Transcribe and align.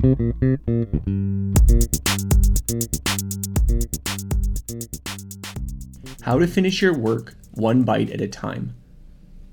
How 0.00 0.06
to 6.38 6.46
Finish 6.46 6.80
Your 6.80 6.96
Work 6.96 7.34
One 7.52 7.82
Bite 7.82 8.08
at 8.08 8.22
a 8.22 8.28
Time. 8.28 8.74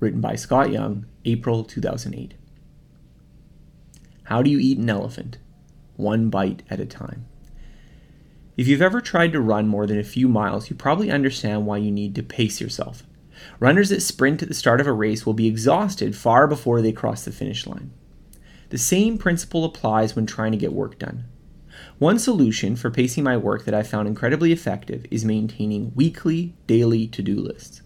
Written 0.00 0.22
by 0.22 0.36
Scott 0.36 0.70
Young, 0.70 1.04
April 1.26 1.64
2008. 1.64 2.32
How 4.22 4.40
do 4.40 4.48
you 4.48 4.58
eat 4.58 4.78
an 4.78 4.88
elephant? 4.88 5.36
One 5.96 6.30
bite 6.30 6.62
at 6.70 6.80
a 6.80 6.86
time. 6.86 7.26
If 8.56 8.68
you've 8.68 8.80
ever 8.80 9.02
tried 9.02 9.34
to 9.34 9.42
run 9.42 9.68
more 9.68 9.86
than 9.86 9.98
a 9.98 10.04
few 10.04 10.28
miles, 10.28 10.70
you 10.70 10.76
probably 10.76 11.10
understand 11.10 11.66
why 11.66 11.76
you 11.76 11.90
need 11.90 12.14
to 12.14 12.22
pace 12.22 12.58
yourself. 12.58 13.02
Runners 13.60 13.90
that 13.90 14.00
sprint 14.00 14.40
at 14.42 14.48
the 14.48 14.54
start 14.54 14.80
of 14.80 14.86
a 14.86 14.92
race 14.92 15.26
will 15.26 15.34
be 15.34 15.46
exhausted 15.46 16.16
far 16.16 16.46
before 16.46 16.80
they 16.80 16.92
cross 16.92 17.26
the 17.26 17.32
finish 17.32 17.66
line. 17.66 17.92
The 18.70 18.78
same 18.78 19.16
principle 19.16 19.64
applies 19.64 20.14
when 20.14 20.26
trying 20.26 20.52
to 20.52 20.58
get 20.58 20.72
work 20.72 20.98
done. 20.98 21.24
One 21.98 22.18
solution 22.18 22.76
for 22.76 22.90
pacing 22.90 23.24
my 23.24 23.36
work 23.36 23.64
that 23.64 23.74
I 23.74 23.82
found 23.82 24.08
incredibly 24.08 24.52
effective 24.52 25.06
is 25.10 25.24
maintaining 25.24 25.92
weekly, 25.94 26.54
daily 26.66 27.06
to 27.08 27.22
do 27.22 27.36
lists. 27.36 27.82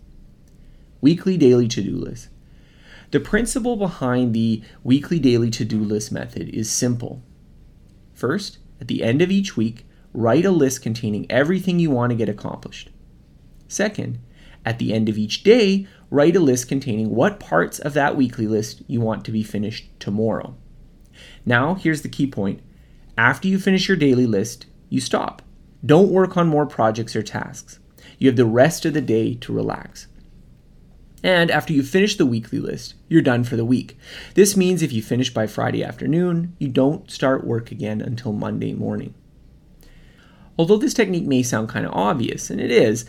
Weekly, 1.00 1.36
daily 1.36 1.68
to 1.68 1.82
do 1.82 1.96
lists. 1.96 2.28
The 3.10 3.20
principle 3.20 3.76
behind 3.76 4.34
the 4.34 4.62
weekly, 4.82 5.18
daily 5.18 5.50
to 5.50 5.64
do 5.64 5.78
list 5.78 6.10
method 6.10 6.48
is 6.48 6.70
simple. 6.70 7.22
First, 8.14 8.58
at 8.80 8.88
the 8.88 9.02
end 9.02 9.22
of 9.22 9.30
each 9.30 9.56
week, 9.56 9.86
write 10.12 10.44
a 10.44 10.50
list 10.50 10.82
containing 10.82 11.30
everything 11.30 11.78
you 11.78 11.90
want 11.90 12.10
to 12.10 12.16
get 12.16 12.28
accomplished. 12.28 12.90
Second, 13.68 14.18
at 14.64 14.78
the 14.78 14.92
end 14.92 15.08
of 15.08 15.18
each 15.18 15.42
day, 15.42 15.86
write 16.10 16.36
a 16.36 16.40
list 16.40 16.68
containing 16.68 17.10
what 17.10 17.40
parts 17.40 17.78
of 17.78 17.94
that 17.94 18.16
weekly 18.16 18.46
list 18.46 18.82
you 18.86 19.00
want 19.00 19.24
to 19.24 19.30
be 19.30 19.42
finished 19.42 19.88
tomorrow. 20.00 20.56
Now, 21.44 21.74
here's 21.74 22.02
the 22.02 22.08
key 22.08 22.26
point. 22.26 22.60
After 23.16 23.48
you 23.48 23.58
finish 23.58 23.88
your 23.88 23.96
daily 23.96 24.26
list, 24.26 24.66
you 24.88 25.00
stop. 25.00 25.42
Don't 25.84 26.10
work 26.10 26.36
on 26.36 26.48
more 26.48 26.66
projects 26.66 27.16
or 27.16 27.22
tasks. 27.22 27.78
You 28.18 28.28
have 28.28 28.36
the 28.36 28.44
rest 28.44 28.84
of 28.84 28.94
the 28.94 29.00
day 29.00 29.34
to 29.34 29.52
relax. 29.52 30.06
And 31.24 31.50
after 31.50 31.72
you 31.72 31.82
finish 31.82 32.16
the 32.16 32.26
weekly 32.26 32.58
list, 32.58 32.94
you're 33.08 33.22
done 33.22 33.44
for 33.44 33.56
the 33.56 33.64
week. 33.64 33.96
This 34.34 34.56
means 34.56 34.82
if 34.82 34.92
you 34.92 35.02
finish 35.02 35.32
by 35.32 35.46
Friday 35.46 35.84
afternoon, 35.84 36.56
you 36.58 36.68
don't 36.68 37.10
start 37.10 37.46
work 37.46 37.70
again 37.70 38.00
until 38.00 38.32
Monday 38.32 38.72
morning. 38.72 39.14
Although 40.58 40.76
this 40.76 40.94
technique 40.94 41.26
may 41.26 41.42
sound 41.42 41.68
kind 41.68 41.86
of 41.86 41.92
obvious, 41.92 42.50
and 42.50 42.60
it 42.60 42.70
is, 42.70 43.04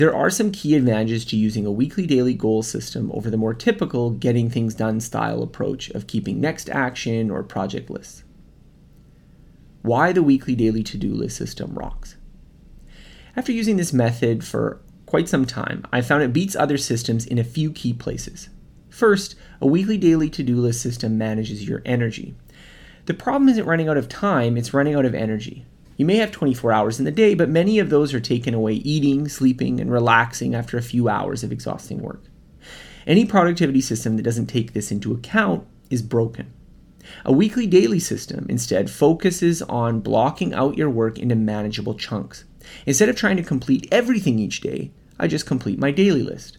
there 0.00 0.16
are 0.16 0.30
some 0.30 0.50
key 0.50 0.76
advantages 0.76 1.26
to 1.26 1.36
using 1.36 1.66
a 1.66 1.70
weekly 1.70 2.06
daily 2.06 2.32
goal 2.32 2.62
system 2.62 3.10
over 3.12 3.28
the 3.28 3.36
more 3.36 3.52
typical 3.52 4.12
getting 4.12 4.48
things 4.48 4.72
done 4.74 4.98
style 4.98 5.42
approach 5.42 5.90
of 5.90 6.06
keeping 6.06 6.40
next 6.40 6.70
action 6.70 7.30
or 7.30 7.42
project 7.42 7.90
lists. 7.90 8.24
Why 9.82 10.12
the 10.12 10.22
weekly 10.22 10.54
daily 10.54 10.82
to 10.84 10.96
do 10.96 11.12
list 11.12 11.36
system 11.36 11.74
rocks. 11.74 12.16
After 13.36 13.52
using 13.52 13.76
this 13.76 13.92
method 13.92 14.42
for 14.42 14.80
quite 15.04 15.28
some 15.28 15.44
time, 15.44 15.84
I 15.92 16.00
found 16.00 16.22
it 16.22 16.32
beats 16.32 16.56
other 16.56 16.78
systems 16.78 17.26
in 17.26 17.36
a 17.36 17.44
few 17.44 17.70
key 17.70 17.92
places. 17.92 18.48
First, 18.88 19.34
a 19.60 19.66
weekly 19.66 19.98
daily 19.98 20.30
to 20.30 20.42
do 20.42 20.56
list 20.56 20.80
system 20.80 21.18
manages 21.18 21.68
your 21.68 21.82
energy. 21.84 22.34
The 23.04 23.12
problem 23.12 23.50
isn't 23.50 23.66
running 23.66 23.90
out 23.90 23.98
of 23.98 24.08
time, 24.08 24.56
it's 24.56 24.72
running 24.72 24.94
out 24.94 25.04
of 25.04 25.14
energy. 25.14 25.66
You 26.00 26.06
may 26.06 26.16
have 26.16 26.32
24 26.32 26.72
hours 26.72 26.98
in 26.98 27.04
the 27.04 27.10
day, 27.10 27.34
but 27.34 27.50
many 27.50 27.78
of 27.78 27.90
those 27.90 28.14
are 28.14 28.20
taken 28.20 28.54
away 28.54 28.72
eating, 28.72 29.28
sleeping, 29.28 29.78
and 29.80 29.92
relaxing 29.92 30.54
after 30.54 30.78
a 30.78 30.82
few 30.82 31.10
hours 31.10 31.44
of 31.44 31.52
exhausting 31.52 32.00
work. 32.00 32.24
Any 33.06 33.26
productivity 33.26 33.82
system 33.82 34.16
that 34.16 34.22
doesn't 34.22 34.46
take 34.46 34.72
this 34.72 34.90
into 34.90 35.12
account 35.12 35.66
is 35.90 36.00
broken. 36.00 36.54
A 37.26 37.32
weekly 37.34 37.66
daily 37.66 38.00
system 38.00 38.46
instead 38.48 38.90
focuses 38.90 39.60
on 39.60 40.00
blocking 40.00 40.54
out 40.54 40.78
your 40.78 40.88
work 40.88 41.18
into 41.18 41.34
manageable 41.34 41.96
chunks. 41.96 42.44
Instead 42.86 43.10
of 43.10 43.16
trying 43.16 43.36
to 43.36 43.42
complete 43.42 43.86
everything 43.92 44.38
each 44.38 44.62
day, 44.62 44.92
I 45.18 45.26
just 45.26 45.44
complete 45.44 45.78
my 45.78 45.90
daily 45.90 46.22
list. 46.22 46.56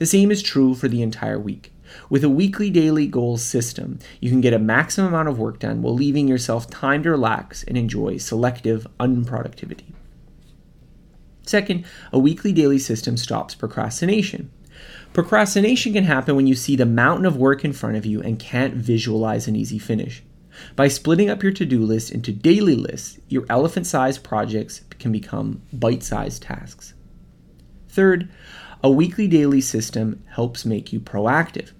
The 0.00 0.06
same 0.06 0.32
is 0.32 0.42
true 0.42 0.74
for 0.74 0.88
the 0.88 1.02
entire 1.02 1.38
week. 1.38 1.72
With 2.08 2.24
a 2.24 2.28
weekly 2.28 2.70
daily 2.70 3.06
goals 3.06 3.42
system, 3.42 3.98
you 4.20 4.30
can 4.30 4.40
get 4.40 4.52
a 4.52 4.58
maximum 4.58 5.08
amount 5.08 5.28
of 5.28 5.38
work 5.38 5.58
done 5.58 5.82
while 5.82 5.94
leaving 5.94 6.28
yourself 6.28 6.68
time 6.70 7.02
to 7.02 7.10
relax 7.10 7.62
and 7.64 7.76
enjoy 7.76 8.18
selective 8.18 8.86
unproductivity. 8.98 9.92
Second, 11.46 11.84
a 12.12 12.18
weekly 12.18 12.52
daily 12.52 12.78
system 12.78 13.16
stops 13.16 13.54
procrastination. 13.54 14.50
Procrastination 15.12 15.92
can 15.92 16.04
happen 16.04 16.36
when 16.36 16.46
you 16.46 16.54
see 16.54 16.76
the 16.76 16.86
mountain 16.86 17.26
of 17.26 17.36
work 17.36 17.64
in 17.64 17.72
front 17.72 17.96
of 17.96 18.06
you 18.06 18.22
and 18.22 18.38
can't 18.38 18.74
visualize 18.74 19.48
an 19.48 19.56
easy 19.56 19.78
finish. 19.78 20.22
By 20.76 20.88
splitting 20.88 21.30
up 21.30 21.42
your 21.42 21.52
to 21.52 21.64
do 21.64 21.80
list 21.82 22.10
into 22.12 22.32
daily 22.32 22.74
lists, 22.74 23.18
your 23.28 23.46
elephant 23.48 23.86
sized 23.86 24.22
projects 24.22 24.82
can 24.98 25.12
become 25.12 25.62
bite 25.72 26.02
sized 26.02 26.42
tasks. 26.42 26.94
Third, 27.88 28.28
a 28.82 28.90
weekly 28.90 29.26
daily 29.26 29.60
system 29.60 30.22
helps 30.28 30.64
make 30.64 30.92
you 30.92 31.00
proactive. 31.00 31.72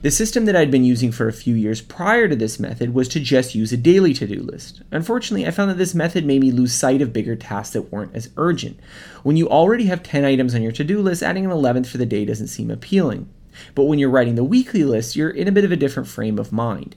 The 0.00 0.12
system 0.12 0.44
that 0.44 0.54
I'd 0.54 0.70
been 0.70 0.84
using 0.84 1.10
for 1.10 1.26
a 1.26 1.32
few 1.32 1.56
years 1.56 1.80
prior 1.80 2.28
to 2.28 2.36
this 2.36 2.60
method 2.60 2.94
was 2.94 3.08
to 3.08 3.18
just 3.18 3.56
use 3.56 3.72
a 3.72 3.76
daily 3.76 4.14
to 4.14 4.28
do 4.28 4.40
list. 4.40 4.80
Unfortunately, 4.92 5.44
I 5.44 5.50
found 5.50 5.72
that 5.72 5.78
this 5.78 5.92
method 5.92 6.24
made 6.24 6.40
me 6.40 6.52
lose 6.52 6.72
sight 6.72 7.02
of 7.02 7.12
bigger 7.12 7.34
tasks 7.34 7.72
that 7.72 7.90
weren't 7.90 8.14
as 8.14 8.30
urgent. 8.36 8.78
When 9.24 9.36
you 9.36 9.48
already 9.48 9.86
have 9.86 10.04
10 10.04 10.24
items 10.24 10.54
on 10.54 10.62
your 10.62 10.70
to 10.70 10.84
do 10.84 11.00
list, 11.00 11.24
adding 11.24 11.44
an 11.44 11.50
11th 11.50 11.88
for 11.88 11.98
the 11.98 12.06
day 12.06 12.24
doesn't 12.24 12.46
seem 12.46 12.70
appealing. 12.70 13.28
But 13.74 13.86
when 13.86 13.98
you're 13.98 14.08
writing 14.08 14.36
the 14.36 14.44
weekly 14.44 14.84
list, 14.84 15.16
you're 15.16 15.30
in 15.30 15.48
a 15.48 15.52
bit 15.52 15.64
of 15.64 15.72
a 15.72 15.76
different 15.76 16.08
frame 16.08 16.38
of 16.38 16.52
mind. 16.52 16.94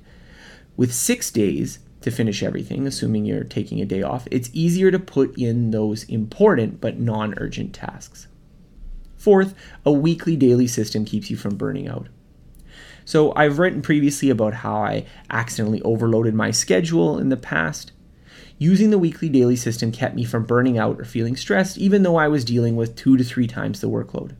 With 0.78 0.94
six 0.94 1.32
days 1.32 1.80
to 2.02 2.12
finish 2.12 2.44
everything, 2.44 2.86
assuming 2.86 3.26
you're 3.26 3.44
taking 3.44 3.82
a 3.82 3.86
day 3.86 4.04
off, 4.04 4.28
it's 4.30 4.52
easier 4.54 4.92
to 4.92 5.00
put 5.00 5.36
in 5.40 5.72
those 5.72 6.04
important 6.04 6.80
but 6.80 7.00
non 7.00 7.34
urgent 7.38 7.74
tasks. 7.74 8.28
Fourth, 9.18 9.56
a 9.84 9.92
weekly 9.92 10.36
daily 10.36 10.68
system 10.68 11.04
keeps 11.04 11.32
you 11.32 11.36
from 11.36 11.56
burning 11.56 11.88
out. 11.88 12.08
So 13.06 13.34
I've 13.36 13.60
written 13.60 13.82
previously 13.82 14.30
about 14.30 14.54
how 14.54 14.76
I 14.76 15.06
accidentally 15.30 15.82
overloaded 15.82 16.34
my 16.34 16.52
schedule 16.52 17.18
in 17.18 17.30
the 17.30 17.38
past. 17.38 17.92
Using 18.58 18.92
the 18.92 19.00
weekly 19.00 19.28
daily 19.28 19.56
system 19.56 19.92
kept 19.92 20.16
me 20.16 20.24
from 20.24 20.46
burning 20.46 20.78
out 20.78 21.00
or 21.00 21.06
feeling 21.06 21.36
stressed, 21.36 21.78
even 21.78 22.04
though 22.04 22.18
I 22.18 22.28
was 22.28 22.46
dealing 22.46 22.76
with 22.76 22.96
two 22.96 23.18
to 23.18 23.24
three 23.24 23.48
times 23.48 23.82
the 23.82 23.90
workload. 23.90 24.36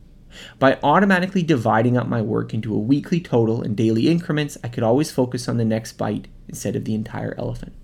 By 0.58 0.78
automatically 0.82 1.42
dividing 1.42 1.96
up 1.96 2.06
my 2.06 2.22
work 2.22 2.54
into 2.54 2.74
a 2.74 2.78
weekly 2.78 3.20
total 3.20 3.62
and 3.62 3.76
daily 3.76 4.08
increments, 4.08 4.56
I 4.62 4.68
could 4.68 4.82
always 4.84 5.10
focus 5.10 5.48
on 5.48 5.56
the 5.56 5.64
next 5.64 5.92
bite 5.98 6.28
instead 6.48 6.76
of 6.76 6.84
the 6.84 6.94
entire 6.94 7.34
elephant. 7.36 7.74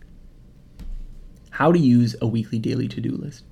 How 1.50 1.72
to 1.72 1.78
use 1.78 2.14
a 2.20 2.26
weekly 2.26 2.58
daily 2.58 2.88
to 2.88 3.00
do 3.00 3.10
list. 3.10 3.44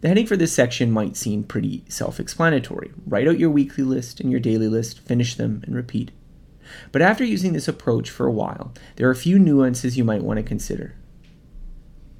The 0.00 0.08
heading 0.08 0.26
for 0.26 0.36
this 0.36 0.52
section 0.52 0.90
might 0.90 1.16
seem 1.16 1.44
pretty 1.44 1.84
self 1.88 2.20
explanatory. 2.20 2.92
Write 3.06 3.26
out 3.26 3.38
your 3.38 3.50
weekly 3.50 3.84
list 3.84 4.20
and 4.20 4.30
your 4.30 4.40
daily 4.40 4.68
list, 4.68 5.00
finish 5.00 5.34
them, 5.34 5.62
and 5.66 5.74
repeat. 5.74 6.12
But 6.92 7.02
after 7.02 7.24
using 7.24 7.52
this 7.52 7.68
approach 7.68 8.10
for 8.10 8.26
a 8.26 8.32
while, 8.32 8.72
there 8.96 9.08
are 9.08 9.12
a 9.12 9.16
few 9.16 9.38
nuances 9.38 9.96
you 9.96 10.04
might 10.04 10.22
want 10.22 10.38
to 10.38 10.42
consider. 10.42 10.94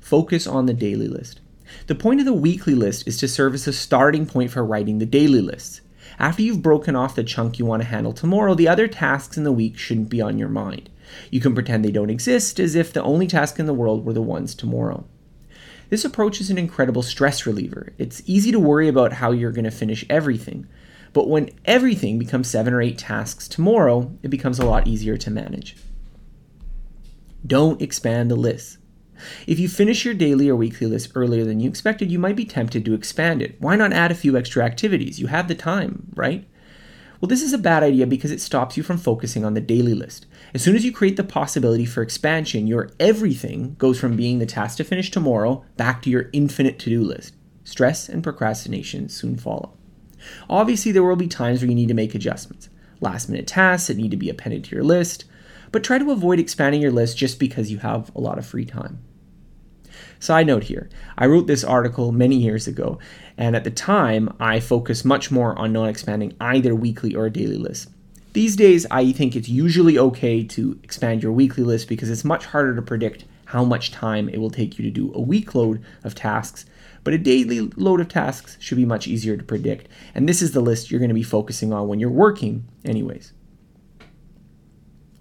Focus 0.00 0.46
on 0.46 0.66
the 0.66 0.74
daily 0.74 1.08
list. 1.08 1.40
The 1.86 1.94
point 1.94 2.20
of 2.20 2.26
the 2.26 2.32
weekly 2.32 2.74
list 2.74 3.08
is 3.08 3.16
to 3.18 3.28
serve 3.28 3.54
as 3.54 3.66
a 3.66 3.72
starting 3.72 4.26
point 4.26 4.50
for 4.50 4.64
writing 4.64 4.98
the 4.98 5.06
daily 5.06 5.40
lists. 5.40 5.80
After 6.18 6.42
you've 6.42 6.62
broken 6.62 6.94
off 6.94 7.14
the 7.14 7.24
chunk 7.24 7.58
you 7.58 7.64
want 7.64 7.82
to 7.82 7.88
handle 7.88 8.12
tomorrow, 8.12 8.54
the 8.54 8.68
other 8.68 8.86
tasks 8.86 9.36
in 9.36 9.44
the 9.44 9.52
week 9.52 9.78
shouldn't 9.78 10.10
be 10.10 10.20
on 10.20 10.38
your 10.38 10.48
mind. 10.48 10.90
You 11.30 11.40
can 11.40 11.54
pretend 11.54 11.84
they 11.84 11.90
don't 11.90 12.10
exist 12.10 12.60
as 12.60 12.74
if 12.74 12.92
the 12.92 13.02
only 13.02 13.26
task 13.26 13.58
in 13.58 13.66
the 13.66 13.74
world 13.74 14.04
were 14.04 14.12
the 14.12 14.22
ones 14.22 14.54
tomorrow. 14.54 15.04
This 15.90 16.04
approach 16.04 16.40
is 16.40 16.50
an 16.50 16.58
incredible 16.58 17.02
stress 17.02 17.46
reliever. 17.46 17.92
It's 17.98 18.22
easy 18.26 18.50
to 18.52 18.60
worry 18.60 18.88
about 18.88 19.14
how 19.14 19.32
you're 19.32 19.52
going 19.52 19.64
to 19.64 19.70
finish 19.70 20.04
everything, 20.08 20.66
but 21.14 21.28
when 21.28 21.50
everything 21.64 22.18
becomes 22.18 22.50
seven 22.50 22.74
or 22.74 22.82
eight 22.82 22.98
tasks 22.98 23.48
tomorrow, 23.48 24.12
it 24.22 24.28
becomes 24.28 24.58
a 24.58 24.66
lot 24.66 24.86
easier 24.86 25.16
to 25.16 25.30
manage. 25.30 25.76
Don't 27.46 27.80
expand 27.80 28.30
the 28.30 28.36
list. 28.36 28.78
If 29.46 29.60
you 29.60 29.68
finish 29.68 30.04
your 30.04 30.12
daily 30.12 30.48
or 30.48 30.56
weekly 30.56 30.88
list 30.88 31.12
earlier 31.14 31.44
than 31.44 31.60
you 31.60 31.68
expected, 31.68 32.10
you 32.10 32.18
might 32.18 32.34
be 32.34 32.44
tempted 32.44 32.84
to 32.84 32.94
expand 32.94 33.42
it. 33.42 33.54
Why 33.60 33.76
not 33.76 33.92
add 33.92 34.10
a 34.10 34.16
few 34.16 34.36
extra 34.36 34.64
activities? 34.64 35.20
You 35.20 35.28
have 35.28 35.46
the 35.46 35.54
time, 35.54 36.12
right? 36.16 36.48
Well, 37.20 37.28
this 37.28 37.42
is 37.42 37.52
a 37.52 37.58
bad 37.58 37.84
idea 37.84 38.08
because 38.08 38.32
it 38.32 38.40
stops 38.40 38.76
you 38.76 38.82
from 38.82 38.98
focusing 38.98 39.44
on 39.44 39.54
the 39.54 39.60
daily 39.60 39.94
list. 39.94 40.26
As 40.52 40.62
soon 40.62 40.74
as 40.74 40.84
you 40.84 40.90
create 40.90 41.16
the 41.16 41.22
possibility 41.22 41.86
for 41.86 42.02
expansion, 42.02 42.66
your 42.66 42.90
everything 42.98 43.76
goes 43.78 44.00
from 44.00 44.16
being 44.16 44.40
the 44.40 44.46
task 44.46 44.78
to 44.78 44.84
finish 44.84 45.12
tomorrow 45.12 45.64
back 45.76 46.02
to 46.02 46.10
your 46.10 46.28
infinite 46.32 46.80
to 46.80 46.90
do 46.90 47.02
list. 47.02 47.34
Stress 47.62 48.08
and 48.08 48.22
procrastination 48.22 49.08
soon 49.08 49.36
follow. 49.36 49.74
Obviously, 50.48 50.92
there 50.92 51.02
will 51.02 51.16
be 51.16 51.28
times 51.28 51.60
where 51.60 51.68
you 51.68 51.74
need 51.74 51.88
to 51.88 51.94
make 51.94 52.14
adjustments. 52.14 52.68
Last 53.00 53.28
minute 53.28 53.46
tasks 53.46 53.88
that 53.88 53.96
need 53.96 54.10
to 54.10 54.16
be 54.16 54.30
appended 54.30 54.64
to 54.64 54.74
your 54.74 54.84
list, 54.84 55.24
but 55.72 55.82
try 55.82 55.98
to 55.98 56.10
avoid 56.10 56.38
expanding 56.38 56.80
your 56.80 56.92
list 56.92 57.18
just 57.18 57.38
because 57.38 57.70
you 57.70 57.78
have 57.78 58.14
a 58.14 58.20
lot 58.20 58.38
of 58.38 58.46
free 58.46 58.64
time. 58.64 59.00
Side 60.18 60.46
note 60.46 60.64
here 60.64 60.88
I 61.18 61.26
wrote 61.26 61.46
this 61.46 61.64
article 61.64 62.12
many 62.12 62.36
years 62.36 62.66
ago, 62.66 62.98
and 63.36 63.54
at 63.54 63.64
the 63.64 63.70
time 63.70 64.34
I 64.40 64.60
focused 64.60 65.04
much 65.04 65.30
more 65.30 65.58
on 65.58 65.72
not 65.72 65.88
expanding 65.88 66.34
either 66.40 66.74
weekly 66.74 67.14
or 67.14 67.28
daily 67.28 67.58
lists. 67.58 67.88
These 68.34 68.56
days, 68.56 68.84
I 68.90 69.12
think 69.12 69.36
it's 69.36 69.48
usually 69.48 69.96
okay 69.96 70.42
to 70.42 70.80
expand 70.82 71.22
your 71.22 71.30
weekly 71.30 71.62
list 71.62 71.88
because 71.88 72.10
it's 72.10 72.24
much 72.24 72.46
harder 72.46 72.74
to 72.74 72.82
predict 72.82 73.24
how 73.44 73.64
much 73.64 73.92
time 73.92 74.28
it 74.28 74.38
will 74.38 74.50
take 74.50 74.76
you 74.76 74.84
to 74.84 74.90
do 74.90 75.12
a 75.14 75.20
week 75.20 75.54
load 75.54 75.80
of 76.02 76.16
tasks, 76.16 76.66
but 77.04 77.14
a 77.14 77.18
daily 77.18 77.60
load 77.60 78.00
of 78.00 78.08
tasks 78.08 78.56
should 78.58 78.76
be 78.76 78.84
much 78.84 79.06
easier 79.06 79.36
to 79.36 79.44
predict. 79.44 79.88
And 80.16 80.28
this 80.28 80.42
is 80.42 80.50
the 80.50 80.60
list 80.60 80.90
you're 80.90 80.98
going 80.98 81.10
to 81.10 81.14
be 81.14 81.22
focusing 81.22 81.72
on 81.72 81.86
when 81.86 82.00
you're 82.00 82.10
working, 82.10 82.66
anyways. 82.84 83.32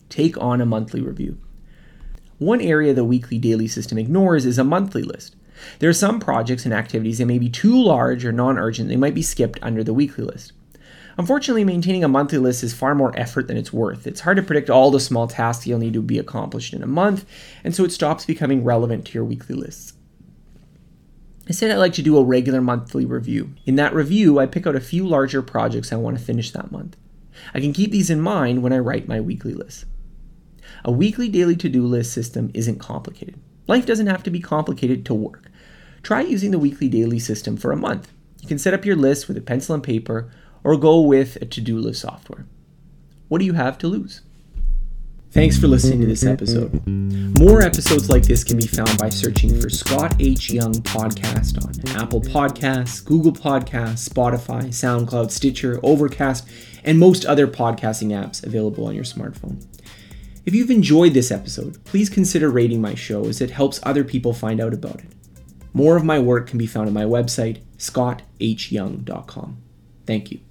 Take 0.10 0.36
on 0.40 0.60
a 0.60 0.66
monthly 0.66 1.02
review. 1.02 1.38
One 2.40 2.62
area 2.62 2.96
the 2.96 3.06
weekly 3.06 3.38
daily 3.38 3.68
system 3.68 4.00
ignores 4.00 4.44
is 4.44 4.58
a 4.58 4.64
monthly 4.64 5.04
list. 5.04 5.36
There 5.78 5.90
are 5.90 5.94
some 5.94 6.20
projects 6.20 6.66
and 6.66 6.74
activities 6.74 7.20
that 7.20 7.28
may 7.28 7.38
be 7.38 7.50
too 7.50 7.80
large 7.80 8.26
or 8.26 8.32
non 8.32 8.58
urgent, 8.58 8.90
they 8.90 8.96
might 8.96 9.14
be 9.14 9.22
skipped 9.22 9.60
under 9.62 9.84
the 9.84 9.94
weekly 9.94 10.24
list. 10.24 10.54
Unfortunately, 11.18 11.64
maintaining 11.64 12.04
a 12.04 12.08
monthly 12.08 12.40
list 12.40 12.64
is 12.64 12.74
far 12.74 12.96
more 12.96 13.18
effort 13.18 13.48
than 13.48 13.58
it's 13.58 13.72
worth. 13.72 14.08
It's 14.08 14.22
hard 14.22 14.38
to 14.38 14.44
predict 14.44 14.70
all 14.70 14.90
the 14.90 15.00
small 15.00 15.28
tasks 15.28 15.68
you'll 15.68 15.80
need 15.80 15.94
to 15.94 16.02
be 16.02 16.18
accomplished 16.18 16.74
in 16.74 16.82
a 16.82 16.88
month, 16.88 17.26
and 17.64 17.76
so 17.76 17.84
it 17.84 17.92
stops 17.92 18.26
becoming 18.26 18.64
relevant 18.64 19.06
to 19.06 19.14
your 19.14 19.24
weekly 19.24 19.56
lists. 19.56 19.94
Instead, 21.46 21.72
I 21.72 21.78
like 21.78 21.94
to 21.94 22.02
do 22.02 22.18
a 22.18 22.24
regular 22.24 22.62
monthly 22.62 23.06
review. 23.06 23.54
In 23.66 23.76
that 23.76 23.94
review, 23.94 24.40
I 24.40 24.46
pick 24.46 24.66
out 24.66 24.76
a 24.76 24.82
few 24.82 25.06
larger 25.06 25.42
projects 25.42 25.92
I 25.92 25.98
want 25.98 26.18
to 26.18 26.24
finish 26.24 26.52
that 26.52 26.72
month. 26.72 26.96
I 27.54 27.60
can 27.60 27.74
keep 27.74 27.92
these 27.92 28.10
in 28.10 28.22
mind 28.22 28.64
when 28.64 28.74
I 28.74 28.80
write 28.80 29.08
my 29.08 29.20
weekly 29.20 29.54
list. 29.54 29.86
A 30.86 30.92
weekly 30.92 31.30
daily 31.30 31.56
to 31.58 31.70
do 31.70 31.86
list 31.86 32.14
system 32.14 32.50
isn't 32.54 32.80
complicated. 32.80 33.40
Life 33.68 33.86
doesn't 33.86 34.08
have 34.08 34.24
to 34.24 34.32
be 34.32 34.40
complicated 34.40 35.06
to 35.06 35.14
work. 35.14 35.52
Try 36.02 36.22
using 36.22 36.52
the 36.52 36.60
weekly 36.60 36.90
daily 36.90 37.20
system 37.20 37.58
for 37.58 37.72
a 37.72 37.78
month. 37.78 38.12
You 38.42 38.48
can 38.48 38.60
set 38.60 38.74
up 38.74 38.86
your 38.86 38.96
list 38.96 39.28
with 39.28 39.38
a 39.38 39.42
pencil 39.42 39.76
and 39.76 39.84
paper 39.84 40.32
or 40.64 40.78
go 40.78 41.02
with 41.02 41.36
a 41.38 41.46
to 41.46 41.62
do 41.62 41.78
list 41.78 42.02
software. 42.02 42.46
What 43.28 43.40
do 43.40 43.46
you 43.46 43.54
have 43.54 43.78
to 43.80 43.88
lose? 43.88 44.22
Thanks 45.32 45.58
for 45.58 45.68
listening 45.68 46.00
to 46.02 46.06
this 46.06 46.24
episode. 46.24 46.86
More 47.40 47.64
episodes 47.64 48.08
like 48.08 48.22
this 48.22 48.44
can 48.44 48.58
be 48.58 48.68
found 48.68 48.96
by 49.00 49.10
searching 49.10 49.60
for 49.60 49.68
Scott 49.68 50.16
H. 50.20 50.52
Young 50.52 50.74
Podcast 50.74 51.58
on 51.58 52.00
Apple 52.00 52.22
Podcasts, 52.22 53.04
Google 53.04 53.32
Podcasts, 53.32 54.08
Spotify, 54.08 54.68
SoundCloud, 54.68 55.32
Stitcher, 55.32 55.80
Overcast, 55.82 56.48
and 56.84 57.00
most 57.00 57.26
other 57.26 57.48
podcasting 57.48 58.10
apps 58.10 58.46
available 58.46 58.86
on 58.86 58.94
your 58.94 59.04
smartphone. 59.04 59.66
If 60.46 60.54
you've 60.54 60.70
enjoyed 60.70 61.16
this 61.16 61.32
episode, 61.32 61.84
please 61.84 62.12
consider 62.12 62.52
rating 62.52 62.80
my 62.80 62.94
show 62.94 63.26
as 63.26 63.42
it 63.42 63.50
helps 63.50 63.80
other 63.82 64.04
people 64.04 64.34
find 64.34 64.62
out 64.62 64.76
about 64.76 65.00
it. 65.00 65.14
More 65.74 65.98
of 65.98 66.04
my 66.04 66.20
work 66.20 66.48
can 66.48 66.60
be 66.60 66.68
found 66.68 66.88
on 66.88 66.94
my 66.94 67.06
website, 67.06 67.62
scotthyoung.com. 67.80 69.58
Thank 70.06 70.32
you. 70.32 70.42